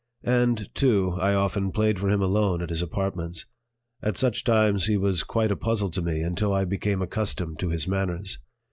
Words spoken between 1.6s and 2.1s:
played for